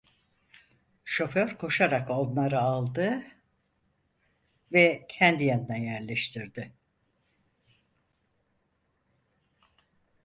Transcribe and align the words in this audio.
Şoför 1.05 1.57
koşarak 1.57 2.09
onlan 2.09 2.51
aldı 2.51 3.23
ve 4.71 5.05
kendi 5.09 5.43
yanına 5.43 5.77
yerleştirdi. 5.77 6.73